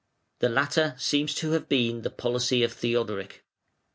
The 0.39 0.49
latter 0.49 0.95
seems 0.97 1.35
to 1.35 1.51
have 1.51 1.69
been 1.69 2.01
the 2.01 2.09
policy 2.09 2.63
of 2.63 2.73
Theodoric. 2.73 3.45